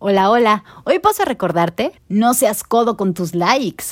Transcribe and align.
Hola, 0.00 0.30
hola. 0.30 0.62
Hoy 0.84 1.00
paso 1.00 1.22
a 1.22 1.24
recordarte, 1.24 1.90
no 2.08 2.32
seas 2.32 2.62
codo 2.62 2.96
con 2.96 3.14
tus 3.14 3.34
likes. 3.34 3.84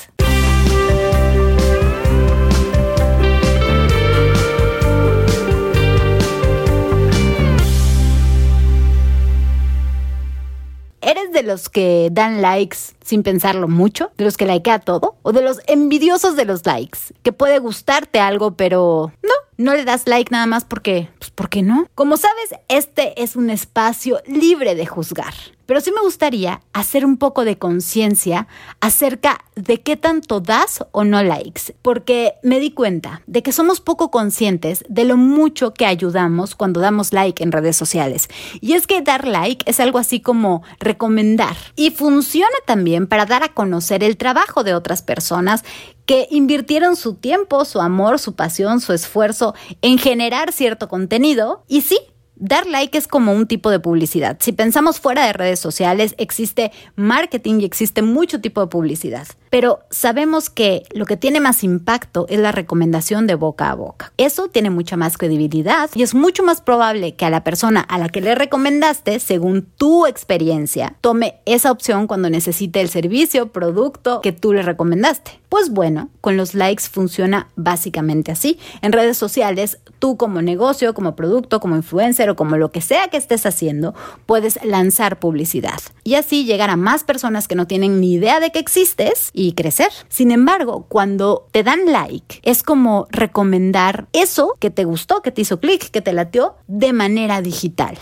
¿Eres 11.01 11.33
de 11.33 11.43
los 11.43 11.67
que 11.67 12.07
dan 12.11 12.41
likes 12.41 12.77
sin 13.03 13.23
pensarlo 13.23 13.67
mucho? 13.67 14.11
¿De 14.17 14.23
los 14.23 14.37
que 14.37 14.45
likea 14.45 14.79
todo? 14.79 15.17
¿O 15.23 15.33
de 15.33 15.41
los 15.41 15.59
envidiosos 15.67 16.37
de 16.37 16.45
los 16.45 16.65
likes? 16.65 16.99
Que 17.21 17.33
puede 17.33 17.59
gustarte 17.59 18.21
algo, 18.21 18.51
pero 18.55 19.11
no, 19.23 19.33
no 19.57 19.75
le 19.75 19.83
das 19.85 20.07
like 20.07 20.31
nada 20.31 20.45
más 20.45 20.63
porque, 20.63 21.09
pues, 21.19 21.31
¿por 21.31 21.49
qué 21.49 21.63
no? 21.63 21.87
Como 21.95 22.17
sabes, 22.17 22.55
este 22.67 22.96
es 23.17 23.35
un 23.35 23.49
espacio 23.49 24.21
libre 24.25 24.75
de 24.75 24.85
juzgar. 24.85 25.33
Pero 25.65 25.81
sí 25.81 25.91
me 25.91 26.01
gustaría 26.01 26.61
hacer 26.71 27.05
un 27.05 27.17
poco 27.17 27.43
de 27.43 27.57
conciencia 27.57 28.47
acerca 28.79 29.43
de 29.55 29.81
qué 29.81 29.97
tanto 29.97 30.39
das 30.39 30.85
o 30.93 31.03
no 31.03 31.21
likes, 31.21 31.75
porque 31.81 32.35
me 32.41 32.61
di 32.61 32.71
cuenta 32.71 33.21
de 33.27 33.43
que 33.43 33.51
somos 33.51 33.81
poco 33.81 34.09
conscientes 34.09 34.85
de 34.87 35.03
lo 35.03 35.17
mucho 35.17 35.73
que 35.73 35.85
ayudamos 35.85 36.55
cuando 36.55 36.79
damos 36.79 37.11
like 37.11 37.43
en 37.43 37.51
redes 37.51 37.75
sociales. 37.75 38.29
Y 38.61 38.73
es 38.73 38.87
que 38.87 39.01
dar 39.01 39.27
like 39.27 39.69
es 39.69 39.81
algo 39.81 39.99
así 39.99 40.21
como 40.21 40.63
recomendar 40.79 41.57
y 41.75 41.91
funciona 41.91 42.55
también 42.65 43.05
para 43.05 43.25
dar 43.25 43.43
a 43.43 43.53
conocer 43.53 44.05
el 44.05 44.15
trabajo 44.15 44.63
de 44.63 44.73
otras 44.73 45.01
personas 45.01 45.65
que 46.05 46.27
invirtieron 46.31 46.95
su 46.95 47.15
tiempo, 47.15 47.65
su 47.65 47.81
amor, 47.81 48.19
su 48.19 48.35
pasión, 48.35 48.79
su 48.79 48.93
esfuerzo 48.93 49.53
en 49.81 49.97
generar 49.97 50.53
cierto 50.53 50.87
contenido. 50.87 51.65
Y 51.67 51.81
sí, 51.81 51.99
Dar 52.39 52.67
like 52.67 52.97
es 52.97 53.07
como 53.07 53.33
un 53.33 53.47
tipo 53.47 53.71
de 53.71 53.79
publicidad. 53.79 54.37
Si 54.39 54.51
pensamos 54.51 54.99
fuera 54.99 55.25
de 55.25 55.33
redes 55.33 55.59
sociales, 55.59 56.13
existe 56.17 56.71
marketing 56.95 57.61
y 57.61 57.65
existe 57.65 58.03
mucho 58.03 58.41
tipo 58.41 58.61
de 58.61 58.67
publicidad. 58.67 59.27
Pero 59.49 59.79
sabemos 59.89 60.49
que 60.49 60.83
lo 60.91 61.05
que 61.05 61.17
tiene 61.17 61.39
más 61.39 61.63
impacto 61.63 62.25
es 62.29 62.39
la 62.39 62.51
recomendación 62.51 63.27
de 63.27 63.35
boca 63.35 63.69
a 63.69 63.75
boca. 63.75 64.11
Eso 64.17 64.47
tiene 64.47 64.69
mucha 64.69 64.97
más 64.97 65.17
credibilidad 65.17 65.89
y 65.95 66.03
es 66.03 66.13
mucho 66.15 66.43
más 66.43 66.61
probable 66.61 67.15
que 67.15 67.25
a 67.25 67.29
la 67.29 67.43
persona 67.43 67.81
a 67.81 67.97
la 67.97 68.09
que 68.09 68.21
le 68.21 68.35
recomendaste, 68.35 69.19
según 69.19 69.63
tu 69.77 70.05
experiencia, 70.05 70.95
tome 71.01 71.35
esa 71.45 71.71
opción 71.71 72.07
cuando 72.07 72.29
necesite 72.29 72.81
el 72.81 72.89
servicio, 72.89 73.51
producto 73.51 74.21
que 74.21 74.31
tú 74.31 74.53
le 74.53 74.61
recomendaste. 74.61 75.39
Pues 75.49 75.69
bueno, 75.69 76.09
con 76.19 76.35
los 76.35 76.53
likes 76.53 76.83
funciona 76.91 77.47
básicamente 77.55 78.33
así. 78.33 78.59
En 78.81 78.91
redes 78.91 79.17
sociales, 79.17 79.79
tú 79.99 80.17
como 80.17 80.41
negocio, 80.41 80.93
como 80.93 81.15
producto, 81.15 81.61
como 81.61 81.77
influencer 81.77 82.29
o 82.29 82.35
como 82.35 82.57
lo 82.57 82.71
que 82.71 82.81
sea 82.81 83.07
que 83.07 83.15
estés 83.15 83.45
haciendo, 83.45 83.95
puedes 84.25 84.59
lanzar 84.65 85.19
publicidad 85.19 85.79
y 86.03 86.15
así 86.15 86.45
llegar 86.45 86.69
a 86.69 86.75
más 86.75 87.03
personas 87.03 87.47
que 87.47 87.55
no 87.55 87.67
tienen 87.67 88.01
ni 88.01 88.13
idea 88.13 88.39
de 88.39 88.51
que 88.51 88.59
existes 88.59 89.29
y 89.37 89.53
crecer. 89.53 89.91
Sin 90.09 90.31
embargo, 90.31 90.87
cuando 90.89 91.47
te 91.51 91.61
dan 91.61 91.85
like, 91.85 92.39
es 92.41 92.63
como 92.63 93.07
recomendar 93.11 94.07
eso 94.11 94.55
que 94.59 94.71
te 94.71 94.83
gustó, 94.83 95.21
que 95.21 95.31
te 95.31 95.41
hizo 95.41 95.59
clic, 95.59 95.91
que 95.91 96.01
te 96.01 96.11
latió 96.11 96.55
de 96.67 96.91
manera 96.91 97.43
digital. 97.43 97.99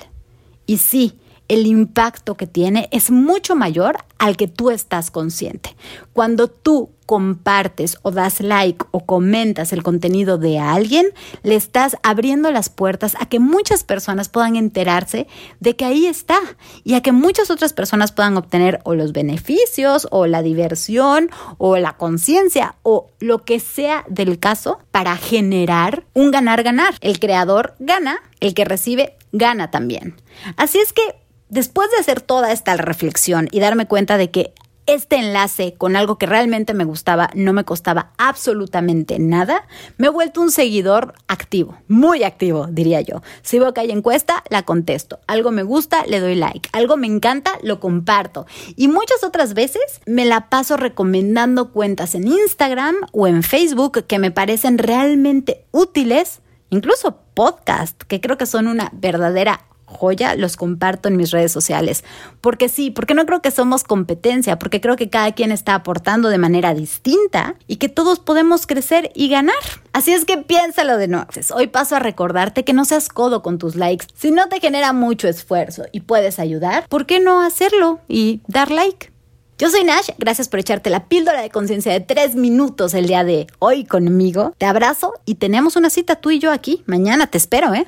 Y 0.65 0.77
sí, 0.77 1.17
el 1.47 1.67
impacto 1.67 2.35
que 2.35 2.47
tiene 2.47 2.89
es 2.91 3.11
mucho 3.11 3.55
mayor 3.55 3.97
al 4.17 4.37
que 4.37 4.47
tú 4.47 4.71
estás 4.71 5.11
consciente. 5.11 5.75
Cuando 6.13 6.47
tú 6.47 6.91
compartes 7.05 7.97
o 8.01 8.11
das 8.11 8.41
like 8.41 8.83
o 8.91 9.05
comentas 9.05 9.71
el 9.73 9.83
contenido 9.83 10.37
de 10.37 10.57
alguien, 10.57 11.05
le 11.43 11.55
estás 11.55 11.97
abriendo 12.01 12.49
las 12.51 12.69
puertas 12.69 13.15
a 13.19 13.27
que 13.27 13.39
muchas 13.39 13.83
personas 13.83 14.29
puedan 14.29 14.55
enterarse 14.55 15.27
de 15.59 15.75
que 15.75 15.85
ahí 15.85 16.07
está 16.07 16.39
y 16.83 16.95
a 16.95 17.01
que 17.01 17.11
muchas 17.11 17.51
otras 17.51 17.73
personas 17.73 18.11
puedan 18.11 18.37
obtener 18.37 18.79
o 18.83 18.95
los 18.95 19.11
beneficios 19.11 20.07
o 20.09 20.25
la 20.25 20.41
diversión 20.41 21.29
o 21.57 21.77
la 21.77 21.97
conciencia 21.97 22.75
o 22.81 23.11
lo 23.19 23.43
que 23.43 23.59
sea 23.59 24.03
del 24.09 24.39
caso 24.39 24.79
para 24.91 25.15
generar 25.17 26.05
un 26.13 26.31
ganar-ganar. 26.31 26.95
El 27.01 27.19
creador 27.19 27.75
gana, 27.79 28.17
el 28.39 28.53
que 28.55 28.65
recibe 28.65 29.15
gana 29.31 29.69
también. 29.69 30.15
Así 30.57 30.79
es 30.79 30.91
que 30.91 31.25
Después 31.49 31.91
de 31.91 31.97
hacer 31.97 32.21
toda 32.21 32.51
esta 32.51 32.75
reflexión 32.75 33.47
y 33.51 33.59
darme 33.59 33.87
cuenta 33.87 34.17
de 34.17 34.31
que 34.31 34.53
este 34.87 35.15
enlace 35.15 35.73
con 35.73 35.95
algo 35.95 36.17
que 36.17 36.25
realmente 36.25 36.73
me 36.73 36.83
gustaba 36.83 37.29
no 37.33 37.53
me 37.53 37.63
costaba 37.63 38.11
absolutamente 38.17 39.17
nada, 39.19 39.67
me 39.97 40.07
he 40.07 40.09
vuelto 40.11 40.41
un 40.41 40.51
seguidor 40.51 41.13
activo, 41.27 41.77
muy 41.87 42.23
activo, 42.23 42.67
diría 42.69 43.01
yo. 43.01 43.21
Si 43.41 43.57
veo 43.57 43.73
que 43.73 43.81
hay 43.81 43.91
encuesta, 43.91 44.43
la 44.49 44.63
contesto. 44.63 45.19
Algo 45.27 45.51
me 45.51 45.63
gusta, 45.63 46.05
le 46.05 46.19
doy 46.19 46.35
like. 46.35 46.69
Algo 46.71 46.97
me 46.97 47.07
encanta, 47.07 47.57
lo 47.63 47.79
comparto. 47.79 48.45
Y 48.75 48.87
muchas 48.87 49.23
otras 49.23 49.53
veces 49.53 50.01
me 50.05 50.25
la 50.25 50.49
paso 50.49 50.77
recomendando 50.77 51.71
cuentas 51.71 52.13
en 52.15 52.27
Instagram 52.27 52.95
o 53.11 53.27
en 53.27 53.43
Facebook 53.43 54.05
que 54.05 54.19
me 54.19 54.31
parecen 54.31 54.77
realmente 54.77 55.65
útiles, 55.71 56.41
incluso 56.69 57.21
podcast, 57.33 58.01
que 58.03 58.21
creo 58.21 58.37
que 58.37 58.45
son 58.45 58.67
una 58.67 58.91
verdadera 58.93 59.65
joya, 59.95 60.35
los 60.35 60.57
comparto 60.57 61.07
en 61.09 61.17
mis 61.17 61.31
redes 61.31 61.51
sociales. 61.51 62.03
Porque 62.41 62.69
sí, 62.69 62.91
porque 62.91 63.13
no 63.13 63.25
creo 63.25 63.41
que 63.41 63.51
somos 63.51 63.83
competencia, 63.83 64.59
porque 64.59 64.81
creo 64.81 64.95
que 64.95 65.09
cada 65.09 65.31
quien 65.31 65.51
está 65.51 65.75
aportando 65.75 66.29
de 66.29 66.37
manera 66.37 66.73
distinta 66.73 67.55
y 67.67 67.77
que 67.77 67.89
todos 67.89 68.19
podemos 68.19 68.67
crecer 68.67 69.11
y 69.15 69.29
ganar. 69.29 69.55
Así 69.93 70.13
es 70.13 70.25
que 70.25 70.37
piénsalo 70.37 70.97
de 70.97 71.07
nuevo. 71.07 71.27
Hoy 71.53 71.67
paso 71.67 71.95
a 71.95 71.99
recordarte 71.99 72.63
que 72.63 72.73
no 72.73 72.85
seas 72.85 73.09
codo 73.09 73.41
con 73.41 73.57
tus 73.57 73.75
likes. 73.75 74.07
Si 74.15 74.31
no 74.31 74.47
te 74.49 74.59
genera 74.59 74.93
mucho 74.93 75.27
esfuerzo 75.27 75.83
y 75.91 76.01
puedes 76.01 76.39
ayudar, 76.39 76.87
¿por 76.89 77.05
qué 77.05 77.19
no 77.19 77.41
hacerlo 77.41 77.99
y 78.07 78.41
dar 78.47 78.71
like? 78.71 79.15
Yo 79.57 79.69
soy 79.69 79.85
Nash, 79.85 80.09
gracias 80.17 80.49
por 80.49 80.59
echarte 80.59 80.89
la 80.89 81.05
píldora 81.05 81.41
de 81.41 81.49
conciencia 81.49 81.93
de 81.93 82.01
tres 82.01 82.35
minutos 82.35 82.93
el 82.93 83.07
día 83.07 83.23
de 83.23 83.47
hoy 83.59 83.85
conmigo. 83.85 84.53
Te 84.57 84.65
abrazo 84.65 85.13
y 85.23 85.35
tenemos 85.35 85.77
una 85.77 85.89
cita 85.89 86.17
tú 86.17 86.31
y 86.31 86.39
yo 86.39 86.51
aquí. 86.51 86.83
Mañana 86.87 87.27
te 87.27 87.37
espero, 87.37 87.73
¿eh? 87.73 87.87